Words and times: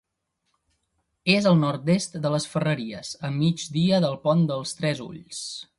És 1.33 1.49
al 1.51 1.59
nord-est 1.65 2.17
de 2.25 2.33
les 2.37 2.49
Ferreries, 2.55 3.15
a 3.31 3.35
migdia 3.39 4.05
del 4.07 4.21
Pont 4.27 4.45
dels 4.53 4.79
Tres 4.81 5.09
Ulls. 5.11 5.49